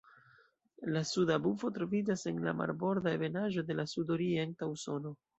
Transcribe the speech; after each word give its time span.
La 0.93 1.01
Suda 1.09 1.35
bufo 1.47 1.69
troviĝas 1.75 2.23
en 2.31 2.39
la 2.45 2.53
marborda 2.61 3.13
ebenaĵo 3.17 3.65
de 3.67 3.77
sudorienta 3.93 4.71
Usono. 4.77 5.13